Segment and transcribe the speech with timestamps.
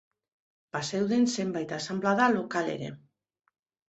[0.77, 2.89] Bazeuden zenbait asanblada lokal ere.